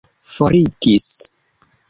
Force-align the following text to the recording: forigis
forigis 0.33 1.15